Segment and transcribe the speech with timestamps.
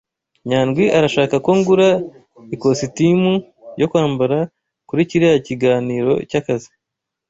[0.49, 1.89] Nyandwi arashaka ko ngura
[2.55, 3.31] ikositimu
[3.79, 4.37] yo kwambara
[4.87, 6.69] kuri kiriya kiganiro cyakazi.